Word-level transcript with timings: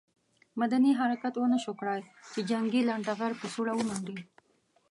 مدني 0.59 0.91
حرکت 0.99 1.33
ونه 1.37 1.57
شو 1.63 1.71
کړای 1.79 2.01
چې 2.33 2.39
جنګي 2.49 2.81
لنډه 2.89 3.11
غر 3.19 3.31
په 3.41 3.47
سوړه 3.53 3.73
ومنډي. 3.75 4.19